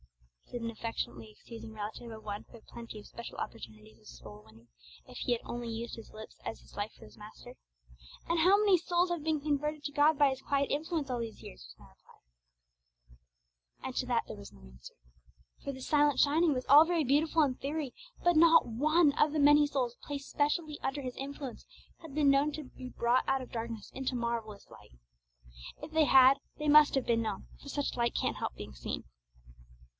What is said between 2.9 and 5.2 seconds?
of special opportunities of soul winning, if